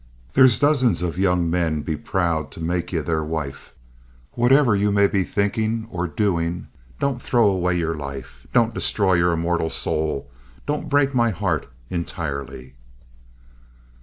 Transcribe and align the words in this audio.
There's 0.33 0.57
dozens 0.57 1.03
of 1.03 1.19
young 1.19 1.47
men'd 1.47 1.85
be 1.85 1.95
proud 1.95 2.49
to 2.53 2.59
make 2.59 2.91
ye 2.91 3.01
their 3.01 3.23
wife. 3.23 3.75
Whatever 4.31 4.75
ye 4.75 4.89
may 4.89 5.05
be 5.05 5.23
thinkin' 5.23 5.85
or 5.91 6.07
doin', 6.07 6.69
don't 6.99 7.21
throw 7.21 7.47
away 7.47 7.77
your 7.77 7.93
life. 7.93 8.47
Don't 8.51 8.73
destroy 8.73 9.13
your 9.13 9.31
immortal 9.31 9.69
soul. 9.69 10.31
Don't 10.65 10.89
break 10.89 11.13
my 11.13 11.29
heart 11.29 11.67
entirely." 11.91 12.73